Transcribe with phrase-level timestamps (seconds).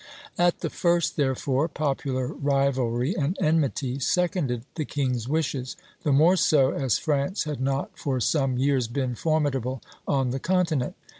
[0.35, 6.71] At the first, therefore, popular rivalry and enmity seconded the king's wishes; the more so
[6.71, 10.95] as France had not for some years been formidable on the continent.